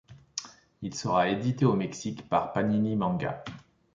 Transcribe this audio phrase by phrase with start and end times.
[0.81, 3.43] Il sera édité au Mexique par Panini Manga.